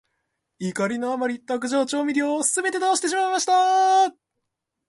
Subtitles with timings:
[0.57, 4.15] 怒りのあまり、卓上調味料をすべて倒してしまいました。